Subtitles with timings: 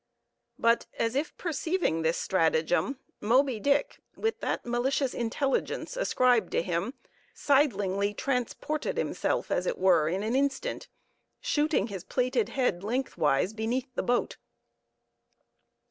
[0.57, 6.95] But as if perceiving this stratagem, Moby Dick, with that malicious intelligence ascribed to him,
[7.35, 10.87] sidelingly transplanted himself, as it were, in an instant,
[11.39, 14.37] shooting his plated head lengthwise beneath the boat.